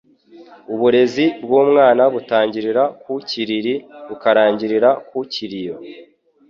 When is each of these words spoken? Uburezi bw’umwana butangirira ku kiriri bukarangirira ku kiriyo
Uburezi 0.73 1.25
bw’umwana 1.43 2.03
butangirira 2.13 2.83
ku 3.03 3.13
kiriri 3.29 3.73
bukarangirira 4.07 4.89
ku 5.07 5.19
kiriyo 5.33 5.75